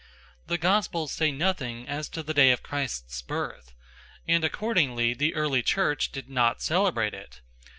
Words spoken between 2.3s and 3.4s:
day of Christ's